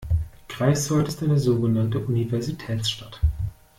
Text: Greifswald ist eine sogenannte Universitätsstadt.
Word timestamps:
Greifswald 0.47 1.07
ist 1.09 1.21
eine 1.21 1.37
sogenannte 1.37 1.99
Universitätsstadt. 1.99 3.21